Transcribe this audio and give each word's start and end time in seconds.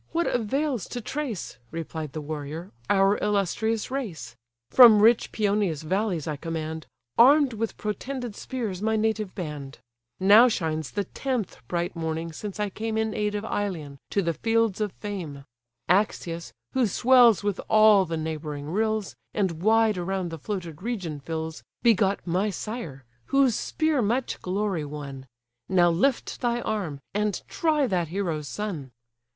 what 0.13 0.25
avails 0.33 0.87
to 0.87 0.99
trace 0.99 1.57
(Replied 1.69 2.13
the 2.13 2.21
warrior) 2.21 2.71
our 2.89 3.19
illustrious 3.19 3.91
race? 3.91 4.35
From 4.71 4.99
rich 4.99 5.31
Paeonia's 5.31 5.83
valleys 5.83 6.25
I 6.27 6.37
command, 6.37 6.87
Arm'd 7.19 7.53
with 7.53 7.77
protended 7.77 8.35
spears, 8.35 8.81
my 8.81 8.95
native 8.95 9.35
band; 9.35 9.77
Now 10.19 10.47
shines 10.47 10.89
the 10.89 11.03
tenth 11.03 11.59
bright 11.67 11.95
morning 11.95 12.31
since 12.33 12.59
I 12.59 12.71
came 12.71 12.97
In 12.97 13.13
aid 13.13 13.35
of 13.35 13.43
Ilion 13.43 13.99
to 14.09 14.23
the 14.23 14.33
fields 14.33 14.81
of 14.81 14.91
fame: 14.93 15.45
Axius, 15.87 16.51
who 16.73 16.87
swells 16.87 17.43
with 17.43 17.61
all 17.69 18.03
the 18.05 18.17
neighbouring 18.17 18.71
rills, 18.71 19.15
And 19.35 19.61
wide 19.61 19.99
around 19.99 20.31
the 20.31 20.39
floated 20.39 20.81
region 20.81 21.19
fills, 21.19 21.63
Begot 21.83 22.25
my 22.25 22.49
sire, 22.49 23.03
whose 23.25 23.53
spear 23.55 24.01
much 24.01 24.41
glory 24.41 24.83
won: 24.83 25.27
Now 25.69 25.91
lift 25.91 26.41
thy 26.41 26.59
arm, 26.61 27.01
and 27.13 27.39
try 27.47 27.85
that 27.85 28.07
hero's 28.07 28.47
son!" 28.47 28.89